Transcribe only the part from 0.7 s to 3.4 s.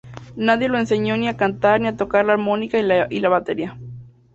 enseñó ni a cantar ni a tocar la armónica y la